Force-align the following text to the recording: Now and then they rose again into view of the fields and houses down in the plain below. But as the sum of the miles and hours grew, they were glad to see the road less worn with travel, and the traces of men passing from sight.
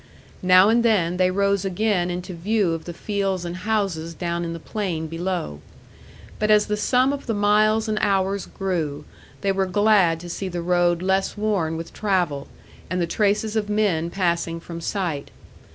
Now 0.41 0.67
and 0.67 0.81
then 0.83 1.17
they 1.17 1.29
rose 1.29 1.63
again 1.63 2.09
into 2.09 2.33
view 2.33 2.73
of 2.73 2.85
the 2.85 2.91
fields 2.93 3.45
and 3.45 3.55
houses 3.55 4.15
down 4.15 4.43
in 4.43 4.51
the 4.51 4.59
plain 4.59 5.05
below. 5.05 5.59
But 6.39 6.49
as 6.49 6.65
the 6.65 6.75
sum 6.75 7.13
of 7.13 7.27
the 7.27 7.35
miles 7.35 7.87
and 7.87 7.99
hours 8.01 8.47
grew, 8.47 9.05
they 9.41 9.51
were 9.51 9.67
glad 9.67 10.19
to 10.21 10.27
see 10.27 10.47
the 10.49 10.63
road 10.63 11.03
less 11.03 11.37
worn 11.37 11.77
with 11.77 11.93
travel, 11.93 12.47
and 12.89 12.99
the 12.99 13.05
traces 13.05 13.55
of 13.55 13.69
men 13.69 14.09
passing 14.09 14.59
from 14.59 14.81
sight. 14.81 15.29